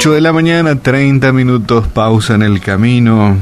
8 0.00 0.12
de 0.12 0.22
la 0.22 0.32
mañana, 0.32 0.76
30 0.76 1.30
minutos, 1.34 1.86
pausa 1.86 2.34
en 2.34 2.40
el 2.40 2.62
camino. 2.62 3.36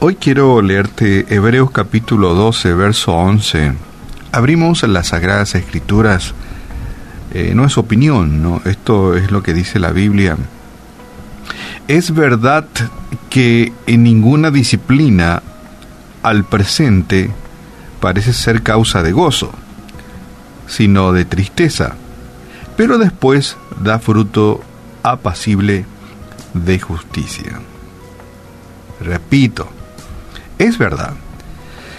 Hoy 0.00 0.16
quiero 0.16 0.60
leerte 0.60 1.24
Hebreos 1.32 1.70
capítulo 1.70 2.34
12, 2.34 2.74
verso 2.74 3.12
11. 3.12 3.74
Abrimos 4.32 4.82
las 4.82 5.06
Sagradas 5.06 5.54
Escrituras. 5.54 6.34
Eh, 7.32 7.52
no 7.54 7.64
es 7.64 7.78
opinión, 7.78 8.42
¿no? 8.42 8.60
Esto 8.64 9.16
es 9.16 9.30
lo 9.30 9.44
que 9.44 9.54
dice 9.54 9.78
la 9.78 9.92
Biblia. 9.92 10.36
Es 11.86 12.12
verdad 12.12 12.66
que 13.28 13.72
en 13.86 14.02
ninguna 14.02 14.50
disciplina 14.50 15.44
al 16.24 16.42
presente 16.42 17.30
parece 18.00 18.32
ser 18.32 18.64
causa 18.64 19.04
de 19.04 19.12
gozo, 19.12 19.52
sino 20.66 21.12
de 21.12 21.24
tristeza, 21.24 21.94
pero 22.76 22.98
después 22.98 23.56
da 23.80 24.00
fruto 24.00 24.60
apacible 25.04 25.84
de 26.54 26.78
justicia. 26.78 27.60
Repito, 29.00 29.68
es 30.58 30.78
verdad 30.78 31.14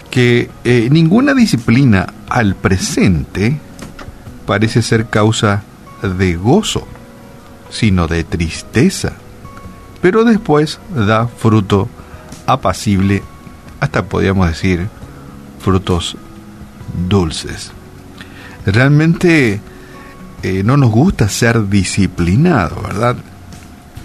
que 0.10 0.52
eh, 0.64 0.90
ninguna 0.92 1.34
disciplina 1.34 2.14
al 2.30 2.56
presente 2.56 3.58
parece 4.46 4.82
ser 4.82 5.08
causa 5.08 5.64
de 6.04 6.36
gozo, 6.36 6.88
sino 7.70 8.08
de 8.08 8.24
tristeza, 8.24 9.14
pero 10.02 10.24
después 10.24 10.80
da 10.94 11.28
fruto 11.28 11.88
apacible, 12.46 13.24
hasta 13.80 14.04
podríamos 14.06 14.48
decir 14.48 14.88
frutos 15.60 16.18
dulces. 17.08 17.72
Realmente 18.66 19.62
eh, 20.44 20.64
no 20.64 20.78
nos 20.78 20.92
gusta 20.92 21.30
ser 21.30 21.70
disciplinados, 21.70 22.84
¿verdad? 22.84 23.16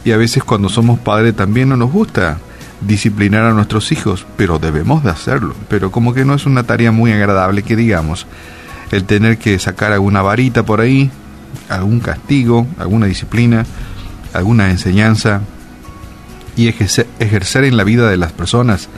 Y 0.07 0.13
a 0.13 0.17
veces 0.17 0.45
cuando 0.45 0.69
somos 0.69 1.01
padres 1.01 1.35
también 1.35 1.69
no 1.69 1.77
nos 1.77 1.91
gusta 1.91 2.39
disciplinar 2.81 3.43
a 3.43 3.53
nuestros 3.53 3.91
hijos, 3.91 4.25
pero 4.37 4.61
debemos 4.61 5.03
de 5.03 5.11
hacerlo. 5.11 5.53
Pero 5.69 5.91
como 5.91 6.15
que 6.15 6.25
no 6.25 6.35
es 6.35 6.47
una 6.47 6.63
tarea 6.63 6.93
muy 6.93 7.11
agradable 7.11 7.65
que 7.65 7.75
digamos, 7.75 8.29
el 8.93 9.03
tener 9.03 9.37
que 9.37 9.59
sacar 9.59 9.91
alguna 9.91 10.23
varita 10.23 10.63
por 10.63 10.81
ahí, 10.81 11.11
algún 11.69 11.99
castigo, 11.99 12.69
alguna 12.79 13.07
disciplina, 13.07 13.67
alguna 14.33 14.71
enseñanza 14.71 15.41
y 16.57 16.69
ejercer, 16.69 17.65
en 17.65 17.77
la 17.77 17.83
vida 17.83 18.09
de 18.09 18.17
las 18.17 18.31
personas 18.31 18.89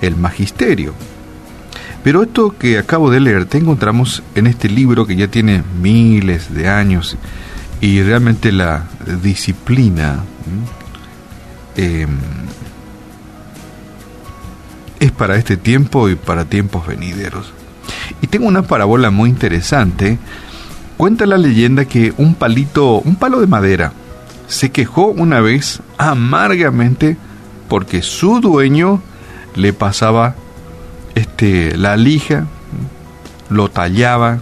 el 0.00 0.16
magisterio, 0.16 0.94
pero 2.02 2.22
esto 2.22 2.56
que 2.58 2.78
acabo 2.78 3.10
de 3.10 3.20
leer 3.20 3.44
te 3.44 3.58
encontramos 3.58 4.22
en 4.34 4.46
este 4.46 4.70
libro 4.70 5.06
que 5.06 5.16
ya 5.16 5.28
tiene 5.28 5.62
miles 5.82 6.54
de 6.54 6.68
años 6.68 7.18
y 7.82 8.00
realmente 8.00 8.52
la 8.52 8.84
disciplina 9.22 10.24
em, 11.76 12.18
es 15.00 15.12
para 15.12 15.36
este 15.36 15.56
tiempo 15.56 16.08
y 16.08 16.14
para 16.14 16.44
tiempos 16.44 16.86
venideros. 16.86 17.52
Y 18.20 18.28
tengo 18.28 18.46
una 18.46 18.62
parábola 18.62 19.10
muy 19.10 19.30
interesante. 19.30 20.18
Cuenta 20.96 21.26
la 21.26 21.38
leyenda 21.38 21.84
que 21.84 22.14
un 22.16 22.34
palito, 22.34 23.00
un 23.00 23.16
palo 23.16 23.40
de 23.40 23.46
madera, 23.46 23.92
se 24.48 24.70
quejó 24.70 25.08
una 25.08 25.40
vez 25.40 25.80
amargamente 25.98 27.16
porque 27.68 28.02
su 28.02 28.40
dueño 28.40 29.02
le 29.54 29.72
pasaba 29.72 30.34
este, 31.14 31.76
la 31.76 31.96
lija, 31.96 32.46
lo 33.50 33.68
tallaba, 33.68 34.38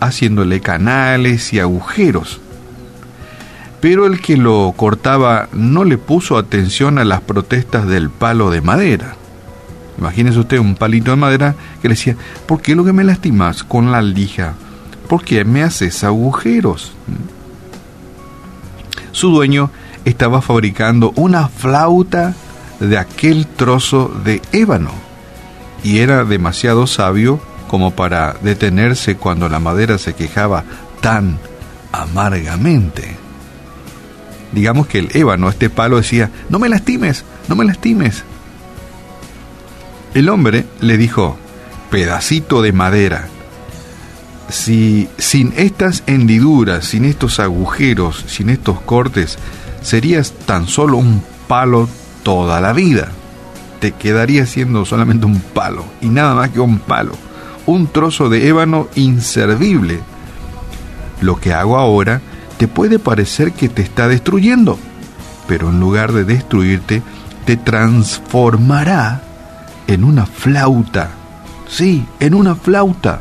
haciéndole 0.00 0.60
canales 0.60 1.52
y 1.52 1.60
agujeros. 1.60 2.40
Pero 3.84 4.06
el 4.06 4.22
que 4.22 4.38
lo 4.38 4.72
cortaba 4.74 5.50
no 5.52 5.84
le 5.84 5.98
puso 5.98 6.38
atención 6.38 6.98
a 6.98 7.04
las 7.04 7.20
protestas 7.20 7.86
del 7.86 8.08
palo 8.08 8.48
de 8.48 8.62
madera. 8.62 9.14
Imagínese 9.98 10.38
usted 10.38 10.58
un 10.58 10.74
palito 10.74 11.10
de 11.10 11.18
madera 11.18 11.54
que 11.82 11.88
le 11.88 11.94
decía, 11.94 12.16
¿por 12.46 12.62
qué 12.62 12.74
lo 12.74 12.86
que 12.86 12.94
me 12.94 13.04
lastimas 13.04 13.62
con 13.62 13.92
la 13.92 14.00
lija? 14.00 14.54
¿Por 15.06 15.22
qué 15.22 15.44
me 15.44 15.62
haces 15.62 16.02
agujeros? 16.02 16.92
Su 19.12 19.28
dueño 19.28 19.70
estaba 20.06 20.40
fabricando 20.40 21.12
una 21.16 21.48
flauta 21.48 22.32
de 22.80 22.96
aquel 22.96 23.46
trozo 23.46 24.10
de 24.24 24.40
ébano 24.52 24.92
y 25.82 25.98
era 25.98 26.24
demasiado 26.24 26.86
sabio 26.86 27.38
como 27.68 27.90
para 27.90 28.32
detenerse 28.40 29.16
cuando 29.16 29.50
la 29.50 29.58
madera 29.58 29.98
se 29.98 30.14
quejaba 30.14 30.64
tan 31.02 31.38
amargamente. 31.92 33.23
Digamos 34.54 34.86
que 34.86 34.98
el 35.00 35.10
ébano, 35.14 35.48
este 35.48 35.70
palo, 35.70 35.96
decía, 35.96 36.30
no 36.48 36.58
me 36.58 36.68
lastimes, 36.68 37.24
no 37.48 37.56
me 37.56 37.64
lastimes. 37.64 38.24
El 40.14 40.28
hombre 40.28 40.64
le 40.80 40.96
dijo, 40.96 41.36
pedacito 41.90 42.62
de 42.62 42.72
madera, 42.72 43.26
si 44.48 45.08
sin 45.18 45.52
estas 45.56 46.04
hendiduras, 46.06 46.84
sin 46.84 47.04
estos 47.04 47.40
agujeros, 47.40 48.24
sin 48.28 48.48
estos 48.48 48.80
cortes, 48.80 49.38
serías 49.82 50.32
tan 50.46 50.68
solo 50.68 50.98
un 50.98 51.22
palo 51.48 51.88
toda 52.22 52.60
la 52.60 52.72
vida 52.72 53.10
te 53.84 53.92
quedaría 53.92 54.46
siendo 54.46 54.86
solamente 54.86 55.26
un 55.26 55.40
palo, 55.40 55.84
y 56.00 56.08
nada 56.08 56.34
más 56.34 56.48
que 56.48 56.58
un 56.58 56.78
palo, 56.78 57.12
un 57.66 57.86
trozo 57.86 58.30
de 58.30 58.48
ébano 58.48 58.88
inservible. 58.94 60.00
Lo 61.20 61.36
que 61.36 61.52
hago 61.52 61.76
ahora 61.76 62.22
puede 62.68 62.98
parecer 62.98 63.52
que 63.52 63.68
te 63.68 63.82
está 63.82 64.08
destruyendo, 64.08 64.78
pero 65.46 65.70
en 65.70 65.80
lugar 65.80 66.12
de 66.12 66.24
destruirte, 66.24 67.02
te 67.44 67.56
transformará 67.56 69.22
en 69.86 70.04
una 70.04 70.26
flauta. 70.26 71.10
Sí, 71.68 72.06
en 72.20 72.34
una 72.34 72.54
flauta. 72.54 73.20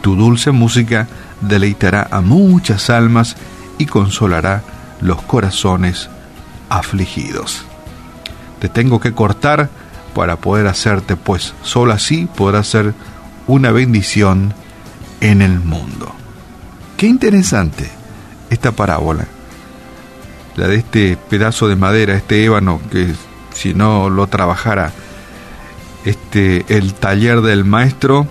Tu 0.00 0.16
dulce 0.16 0.50
música 0.50 1.08
deleitará 1.40 2.08
a 2.10 2.20
muchas 2.20 2.90
almas 2.90 3.36
y 3.78 3.86
consolará 3.86 4.62
los 5.00 5.22
corazones 5.22 6.08
afligidos 6.68 7.64
te 8.60 8.68
tengo 8.68 9.00
que 9.00 9.12
cortar 9.12 9.68
para 10.14 10.36
poder 10.36 10.68
hacerte, 10.68 11.16
pues 11.16 11.54
solo 11.62 11.92
así 11.92 12.28
podrás 12.36 12.68
ser 12.68 12.94
una 13.46 13.72
bendición 13.72 14.54
en 15.20 15.42
el 15.42 15.58
mundo. 15.60 16.14
Qué 17.00 17.06
interesante 17.06 17.90
esta 18.50 18.72
parábola, 18.72 19.26
la 20.56 20.68
de 20.68 20.76
este 20.76 21.16
pedazo 21.30 21.66
de 21.66 21.74
madera, 21.74 22.14
este 22.14 22.44
ébano 22.44 22.78
que 22.92 23.14
si 23.54 23.72
no 23.72 24.10
lo 24.10 24.26
trabajara 24.26 24.92
este 26.04 26.66
el 26.68 26.92
taller 26.92 27.40
del 27.40 27.64
maestro, 27.64 28.26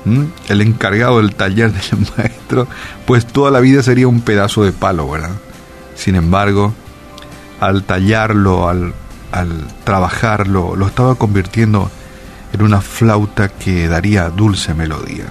el 0.50 0.62
encargado 0.62 1.18
del 1.18 1.34
taller 1.34 1.74
del 1.74 2.07
maestro, 2.18 2.68
pues 3.07 3.25
toda 3.25 3.50
la 3.50 3.59
vida 3.59 3.81
sería 3.81 4.07
un 4.07 4.22
pedazo 4.22 4.63
de 4.63 4.72
palo, 4.72 5.09
¿verdad? 5.09 5.31
Sin 5.96 6.13
embargo, 6.13 6.72
al 7.59 7.86
tallarlo, 7.86 8.69
al 8.69 8.94
al 9.31 9.50
trabajarlo, 9.84 10.75
lo 10.75 10.86
estaba 10.86 11.16
convirtiendo 11.16 11.90
en 12.53 12.62
una 12.62 12.81
flauta 12.81 13.50
que 13.50 13.88
daría 13.88 14.30
dulce 14.30 14.75
melodía. 14.75 15.25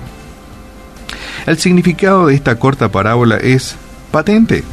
El 1.49 1.57
significado 1.57 2.27
de 2.27 2.35
esta 2.35 2.59
corta 2.59 2.91
parábola 2.91 3.39
es 3.39 3.75
patente. 4.11 4.65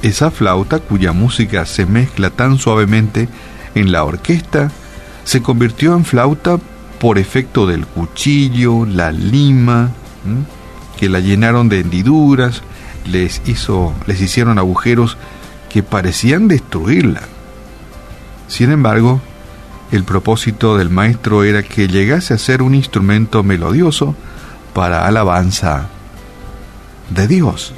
Esa 0.00 0.30
flauta 0.30 0.78
cuya 0.78 1.12
música 1.12 1.66
se 1.66 1.84
mezcla 1.84 2.30
tan 2.30 2.56
suavemente 2.56 3.28
en 3.74 3.92
la 3.92 4.04
orquesta 4.04 4.70
se 5.24 5.42
convirtió 5.42 5.94
en 5.94 6.06
flauta 6.06 6.58
por 6.98 7.18
efecto 7.18 7.66
del 7.66 7.86
cuchillo, 7.86 8.86
la 8.86 9.12
lima, 9.12 9.90
que 10.98 11.10
la 11.10 11.20
llenaron 11.20 11.68
de 11.68 11.80
hendiduras, 11.80 12.62
les 13.04 13.42
hizo, 13.44 13.92
les 14.06 14.18
hicieron 14.22 14.58
agujeros 14.58 15.18
que 15.68 15.82
parecían 15.82 16.48
destruirla. 16.48 17.20
Sin 18.48 18.70
embargo, 18.70 19.20
el 19.92 20.04
propósito 20.04 20.78
del 20.78 20.88
maestro 20.88 21.44
era 21.44 21.62
que 21.62 21.86
llegase 21.86 22.32
a 22.32 22.38
ser 22.38 22.62
un 22.62 22.74
instrumento 22.74 23.42
melodioso 23.42 24.16
para 24.72 25.06
alabanza 25.06 25.90
de 27.10 27.28
Dios. 27.28 27.72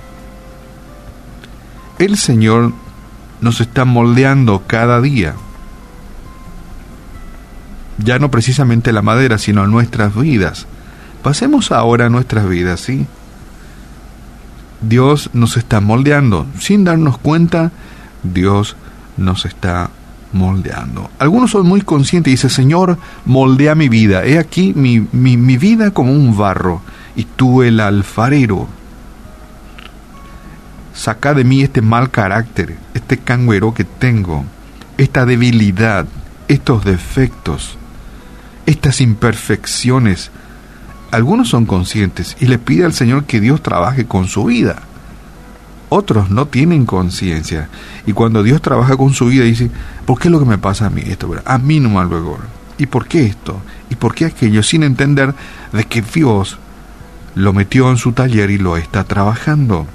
El 1.99 2.17
Señor 2.17 2.73
nos 3.40 3.61
está 3.61 3.84
moldeando 3.84 4.62
cada 4.67 5.00
día. 5.00 5.34
Ya 7.99 8.19
no 8.19 8.31
precisamente 8.31 8.93
la 8.93 9.02
madera, 9.02 9.38
sino 9.38 9.67
nuestras 9.67 10.14
vidas. 10.14 10.67
Pasemos 11.23 11.73
ahora 11.73 12.06
a 12.06 12.11
nuestras 12.11 12.49
vidas, 12.49 12.81
¿sí? 12.81 13.06
Dios 14.82 15.31
nos 15.32 15.56
está 15.56 15.81
moldeando. 15.81 16.46
Sin 16.58 16.84
darnos 16.84 17.19
cuenta, 17.19 17.73
Dios 18.23 18.76
nos 19.17 19.46
está 19.46 19.90
moldeando. 20.32 21.11
Algunos 21.19 21.52
son 21.52 21.67
muy 21.67 21.81
conscientes 21.81 22.31
y 22.31 22.34
dicen, 22.34 22.50
Señor, 22.50 22.99
moldea 23.25 23.75
mi 23.75 23.88
vida. 23.88 24.25
He 24.25 24.38
aquí 24.38 24.75
mi, 24.76 25.00
mi 25.00 25.56
vida 25.56 25.93
como 25.93 26.12
un 26.12 26.37
barro 26.37 26.82
y 27.17 27.25
tú 27.25 27.62
el 27.62 27.81
alfarero. 27.81 28.69
Saca 30.96 31.34
de 31.34 31.44
mí 31.44 31.62
este 31.62 31.82
mal 31.82 32.10
carácter, 32.10 32.76
este 32.94 33.19
cangüero 33.19 33.75
que 33.75 33.84
tengo, 33.84 34.44
esta 34.96 35.26
debilidad, 35.26 36.06
estos 36.48 36.84
defectos, 36.84 37.76
estas 38.64 39.00
imperfecciones. 39.00 40.31
Algunos 41.12 41.48
son 41.50 41.66
conscientes 41.66 42.37
y 42.40 42.46
le 42.46 42.58
pide 42.58 42.84
al 42.84 42.94
Señor 42.94 43.25
que 43.25 43.40
Dios 43.40 43.62
trabaje 43.62 44.06
con 44.06 44.26
su 44.26 44.44
vida. 44.44 44.82
Otros 45.88 46.31
no 46.31 46.46
tienen 46.46 46.84
conciencia. 46.84 47.69
Y 48.06 48.12
cuando 48.12 48.42
Dios 48.42 48.60
trabaja 48.60 48.96
con 48.96 49.12
su 49.12 49.26
vida, 49.26 49.44
dice, 49.44 49.70
¿por 50.04 50.19
qué 50.19 50.28
es 50.28 50.32
lo 50.32 50.40
que 50.40 50.46
me 50.46 50.58
pasa 50.58 50.87
a 50.87 50.90
mí 50.90 51.02
esto? 51.06 51.32
A 51.44 51.58
mí 51.58 51.78
no 51.78 52.02
luego. 52.04 52.38
¿Y 52.78 52.87
por 52.87 53.06
qué 53.06 53.26
esto? 53.26 53.60
¿Y 53.88 53.94
por 53.94 54.14
qué 54.14 54.25
aquello? 54.25 54.62
Sin 54.62 54.82
entender 54.82 55.32
de 55.72 55.84
que 55.84 56.02
Dios 56.02 56.58
lo 57.34 57.52
metió 57.52 57.90
en 57.90 57.99
su 57.99 58.12
taller 58.12 58.50
y 58.50 58.58
lo 58.58 58.76
está 58.76 59.04
trabajando. 59.04 59.87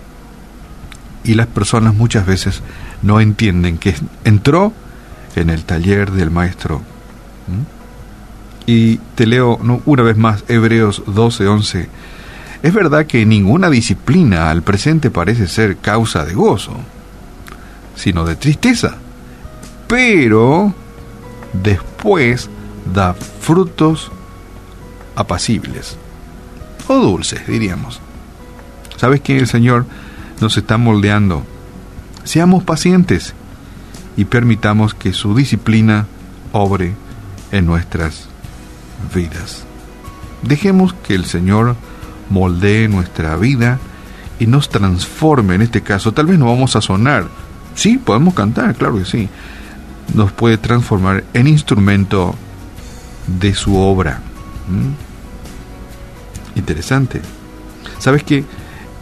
Y 1.23 1.35
las 1.35 1.47
personas 1.47 1.93
muchas 1.93 2.25
veces 2.25 2.61
no 3.01 3.19
entienden 3.19 3.77
que 3.77 3.95
entró 4.23 4.73
en 5.35 5.49
el 5.49 5.63
taller 5.63 6.11
del 6.11 6.31
maestro. 6.31 6.81
Y 8.65 8.97
te 9.15 9.25
leo 9.25 9.59
una 9.85 10.03
vez 10.03 10.17
más 10.17 10.43
Hebreos 10.47 11.03
12:11. 11.05 11.87
Es 12.63 12.73
verdad 12.73 13.05
que 13.07 13.25
ninguna 13.25 13.69
disciplina 13.69 14.49
al 14.51 14.61
presente 14.61 15.09
parece 15.09 15.47
ser 15.47 15.77
causa 15.77 16.25
de 16.25 16.33
gozo, 16.33 16.73
sino 17.95 18.23
de 18.23 18.35
tristeza, 18.35 18.97
pero 19.87 20.73
después 21.53 22.49
da 22.93 23.13
frutos 23.13 24.11
apacibles 25.15 25.97
o 26.87 26.95
dulces, 26.99 27.47
diríamos. 27.47 27.99
¿Sabes 28.97 29.21
que 29.21 29.37
el 29.37 29.47
Señor 29.47 29.85
nos 30.41 30.57
está 30.57 30.77
moldeando? 30.77 31.45
Seamos 32.23 32.63
pacientes 32.63 33.33
y 34.17 34.25
permitamos 34.25 34.93
que 34.93 35.13
su 35.13 35.35
disciplina 35.35 36.07
obre 36.51 36.93
en 37.51 37.65
nuestras 37.65 38.27
vidas. 39.13 39.63
Dejemos 40.41 40.93
que 40.93 41.15
el 41.15 41.25
Señor 41.25 41.75
moldee 42.29 42.87
nuestra 42.87 43.35
vida 43.37 43.79
y 44.39 44.47
nos 44.47 44.69
transforme 44.69 45.55
en 45.55 45.61
este 45.61 45.81
caso. 45.81 46.11
Tal 46.13 46.25
vez 46.25 46.39
no 46.39 46.47
vamos 46.47 46.75
a 46.75 46.81
sonar. 46.81 47.27
Sí, 47.75 47.97
podemos 47.97 48.33
cantar, 48.33 48.75
claro 48.75 48.97
que 48.97 49.05
sí. 49.05 49.29
Nos 50.13 50.31
puede 50.31 50.57
transformar 50.57 51.23
en 51.33 51.47
instrumento 51.47 52.35
de 53.27 53.53
su 53.53 53.77
obra. 53.77 54.19
¿Mm? 54.67 56.57
Interesante. 56.57 57.21
¿Sabes 57.99 58.23
que 58.23 58.43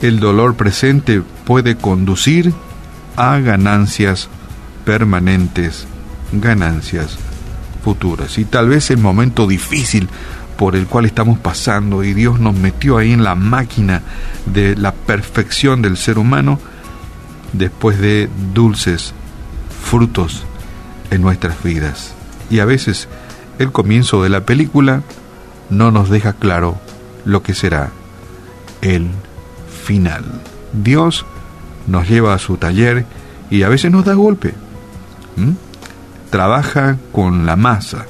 el 0.02 0.20
dolor 0.20 0.56
presente 0.56 1.22
puede 1.46 1.76
conducir 1.76 2.54
a 3.16 3.40
ganancias 3.40 4.30
permanentes, 4.86 5.86
ganancias 6.32 7.18
futuras? 7.84 8.38
Y 8.38 8.46
tal 8.46 8.70
vez 8.70 8.92
el 8.92 8.98
momento 9.00 9.48
difícil 9.48 10.10
por 10.58 10.76
el 10.76 10.88
cual 10.88 11.06
estamos 11.06 11.40
pasando 11.40 12.04
y 12.04 12.14
Dios 12.14 12.40
nos 12.40 12.54
metió 12.54 12.98
ahí 12.98 13.14
en 13.14 13.24
la 13.24 13.36
máquina 13.36 14.02
de 14.46 14.76
la 14.76 14.92
perfección 14.94 15.82
del 15.82 15.96
ser 15.96 16.18
humano 16.18 16.60
después 17.54 18.00
de 18.00 18.30
dulces 18.54 19.14
frutos 19.84 20.44
en 21.12 21.22
nuestras 21.22 21.64
vidas. 21.64 22.14
Y 22.50 22.60
a 22.60 22.66
veces 22.66 23.08
el 23.58 23.72
comienzo 23.72 24.22
de 24.22 24.30
la 24.30 24.46
película 24.46 25.02
no 25.70 25.92
nos 25.92 26.10
deja 26.10 26.34
claro 26.34 26.80
lo 27.26 27.42
que 27.44 27.54
será 27.54 27.92
el 28.82 29.10
final. 29.90 30.24
Dios 30.72 31.26
nos 31.88 32.08
lleva 32.08 32.36
a 32.36 32.38
su 32.38 32.58
taller 32.58 33.06
y 33.50 33.64
a 33.64 33.70
veces 33.70 33.92
nos 33.92 34.06
da 34.06 34.14
golpe. 34.14 34.54
Trabaja 36.30 36.98
con 37.12 37.48
la 37.48 37.56
masa 37.56 38.06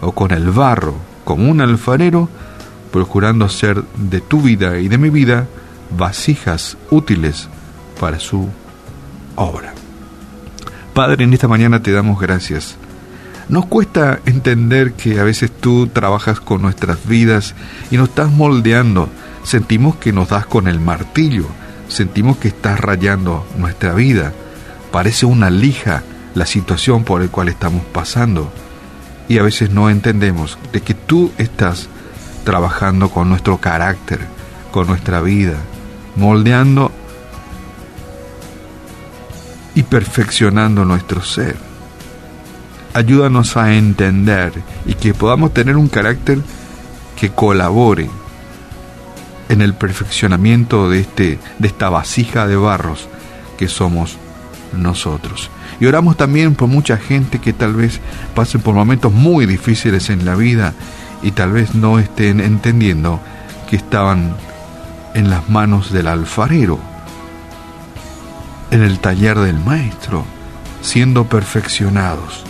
o 0.00 0.12
con 0.12 0.30
el 0.30 0.50
barro 0.50 0.94
como 1.24 1.50
un 1.50 1.60
alfarero, 1.60 2.30
procurando 2.90 3.44
hacer 3.44 3.84
de 3.98 4.22
tu 4.22 4.40
vida 4.40 4.78
y 4.78 4.88
de 4.88 4.96
mi 4.96 5.10
vida 5.10 5.46
vasijas 5.98 6.78
útiles 6.90 7.50
para 8.00 8.18
su 8.18 8.48
obra. 9.36 9.74
Padre, 10.94 11.24
en 11.24 11.34
esta 11.34 11.46
mañana 11.46 11.82
te 11.82 11.92
damos 11.92 12.18
gracias. 12.18 12.76
Nos 13.50 13.66
cuesta 13.66 14.20
entender 14.24 14.94
que 14.94 15.20
a 15.20 15.24
veces 15.24 15.50
tú 15.50 15.88
trabajas 15.88 16.40
con 16.40 16.62
nuestras 16.62 17.06
vidas 17.06 17.54
y 17.90 17.98
nos 17.98 18.08
estás 18.08 18.30
moldeando. 18.32 19.10
Sentimos 19.48 19.96
que 19.96 20.12
nos 20.12 20.28
das 20.28 20.44
con 20.44 20.68
el 20.68 20.78
martillo, 20.78 21.46
sentimos 21.88 22.36
que 22.36 22.48
estás 22.48 22.78
rayando 22.78 23.46
nuestra 23.56 23.94
vida. 23.94 24.34
Parece 24.92 25.24
una 25.24 25.48
lija 25.48 26.02
la 26.34 26.44
situación 26.44 27.02
por 27.02 27.22
la 27.22 27.28
cual 27.28 27.48
estamos 27.48 27.82
pasando 27.86 28.52
y 29.26 29.38
a 29.38 29.42
veces 29.42 29.70
no 29.70 29.88
entendemos 29.88 30.58
de 30.70 30.82
que 30.82 30.92
tú 30.92 31.32
estás 31.38 31.88
trabajando 32.44 33.08
con 33.08 33.30
nuestro 33.30 33.56
carácter, 33.56 34.20
con 34.70 34.86
nuestra 34.86 35.22
vida, 35.22 35.56
moldeando 36.14 36.92
y 39.74 39.82
perfeccionando 39.82 40.84
nuestro 40.84 41.22
ser. 41.22 41.56
Ayúdanos 42.92 43.56
a 43.56 43.72
entender 43.72 44.52
y 44.84 44.92
que 44.92 45.14
podamos 45.14 45.54
tener 45.54 45.78
un 45.78 45.88
carácter 45.88 46.38
que 47.16 47.30
colabore 47.30 48.10
en 49.48 49.62
el 49.62 49.74
perfeccionamiento 49.74 50.90
de, 50.90 51.00
este, 51.00 51.38
de 51.58 51.68
esta 51.68 51.88
vasija 51.88 52.46
de 52.46 52.56
barros 52.56 53.08
que 53.56 53.68
somos 53.68 54.16
nosotros. 54.76 55.50
Y 55.80 55.86
oramos 55.86 56.16
también 56.16 56.54
por 56.54 56.68
mucha 56.68 56.96
gente 56.96 57.40
que 57.40 57.52
tal 57.52 57.74
vez 57.74 58.00
pase 58.34 58.58
por 58.58 58.74
momentos 58.74 59.12
muy 59.12 59.46
difíciles 59.46 60.10
en 60.10 60.24
la 60.24 60.34
vida 60.34 60.74
y 61.22 61.32
tal 61.32 61.52
vez 61.52 61.74
no 61.74 61.98
estén 61.98 62.40
entendiendo 62.40 63.20
que 63.68 63.76
estaban 63.76 64.34
en 65.14 65.30
las 65.30 65.48
manos 65.48 65.92
del 65.92 66.08
alfarero, 66.08 66.78
en 68.70 68.82
el 68.82 68.98
taller 68.98 69.38
del 69.38 69.58
maestro, 69.58 70.24
siendo 70.82 71.24
perfeccionados. 71.24 72.44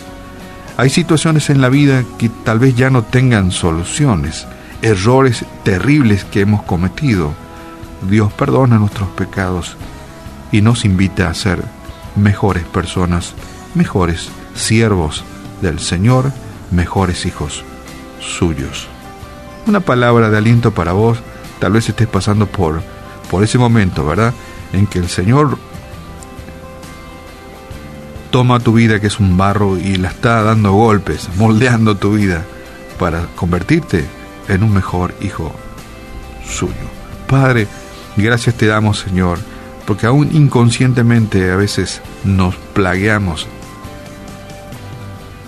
Hay 0.77 0.89
situaciones 0.89 1.49
en 1.49 1.61
la 1.61 1.69
vida 1.69 2.03
que 2.17 2.29
tal 2.29 2.59
vez 2.59 2.75
ya 2.75 2.89
no 2.89 3.03
tengan 3.03 3.51
soluciones, 3.51 4.47
errores 4.81 5.45
terribles 5.63 6.23
que 6.23 6.41
hemos 6.41 6.63
cometido. 6.63 7.33
Dios 8.09 8.31
perdona 8.33 8.77
nuestros 8.77 9.09
pecados 9.09 9.75
y 10.51 10.61
nos 10.61 10.85
invita 10.85 11.29
a 11.29 11.33
ser 11.33 11.63
mejores 12.15 12.63
personas, 12.63 13.33
mejores 13.75 14.29
siervos 14.55 15.23
del 15.61 15.79
Señor, 15.79 16.31
mejores 16.71 17.25
hijos 17.25 17.63
suyos. 18.19 18.87
Una 19.67 19.81
palabra 19.81 20.29
de 20.29 20.37
aliento 20.37 20.73
para 20.73 20.93
vos, 20.93 21.19
tal 21.59 21.73
vez 21.73 21.89
estés 21.89 22.07
pasando 22.07 22.47
por, 22.47 22.81
por 23.29 23.43
ese 23.43 23.57
momento, 23.57 24.05
¿verdad? 24.05 24.33
En 24.73 24.87
que 24.87 24.99
el 24.99 25.09
Señor 25.09 25.57
toma 28.31 28.59
tu 28.59 28.73
vida 28.73 28.99
que 28.99 29.07
es 29.07 29.19
un 29.19 29.37
barro 29.37 29.77
y 29.77 29.95
la 29.95 30.09
está 30.09 30.41
dando 30.43 30.71
golpes, 30.71 31.29
moldeando 31.37 31.97
tu 31.97 32.13
vida 32.13 32.45
para 32.97 33.25
convertirte 33.35 34.18
en 34.49 34.63
un 34.63 34.73
mejor 34.73 35.15
hijo 35.21 35.55
suyo. 36.45 36.73
Padre, 37.27 37.67
gracias 38.17 38.55
te 38.55 38.67
damos, 38.67 38.99
Señor 38.99 39.39
porque 39.89 40.05
aún 40.05 40.29
inconscientemente 40.33 41.51
a 41.51 41.55
veces 41.55 42.03
nos 42.23 42.53
plagueamos 42.75 43.47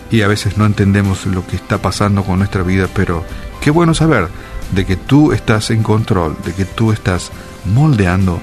y 0.09 0.23
a 0.23 0.27
veces 0.27 0.57
no 0.57 0.65
entendemos 0.65 1.27
lo 1.27 1.45
que 1.45 1.57
está 1.57 1.77
pasando 1.77 2.23
con 2.23 2.39
nuestra 2.39 2.63
vida, 2.63 2.87
pero 2.91 3.23
qué 3.61 3.69
bueno 3.69 3.93
saber 3.93 4.29
de 4.71 4.87
que 4.87 4.95
tú 4.95 5.31
estás 5.31 5.69
en 5.69 5.83
control, 5.83 6.35
de 6.43 6.55
que 6.55 6.65
tú 6.65 6.91
estás 6.91 7.29
moldeando 7.71 8.41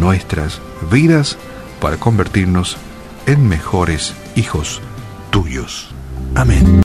nuestras 0.00 0.62
vidas 0.90 1.36
para 1.82 1.98
convertirnos 1.98 2.78
en 3.26 3.46
mejores 3.46 4.14
hijos 4.36 4.80
tuyos. 5.30 5.90
Amén. 6.34 6.66